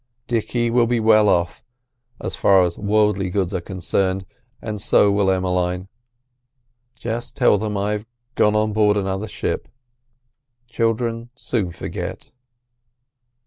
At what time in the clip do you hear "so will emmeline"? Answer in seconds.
4.81-5.89